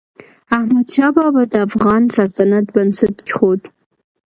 [0.57, 3.61] احمدشاه بابا د افغان سلطنت بنسټ کېښود.